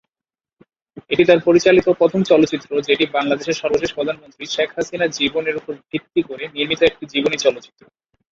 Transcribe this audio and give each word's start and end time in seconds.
এটি 1.09 1.23
তার 1.25 1.39
পরিচালিত 1.39 1.87
প্রথম 1.91 2.21
চলচ্চিত্র 2.23 2.69
যেটি 2.87 3.05
বাংলাদেশের 3.13 3.59
সর্বশেষ 3.61 3.91
প্রধানমন্ত্রী 3.93 4.43
শেখ 4.45 4.69
হাসিনার 4.75 5.15
জীবনের 5.17 5.55
উপর 5.55 5.73
ভিত্তি 5.91 6.21
করে 6.21 6.43
নির্মিত 6.55 6.81
একটি 6.83 7.05
জীবনী 7.13 7.37
চলচ্চিত্র। 7.37 7.81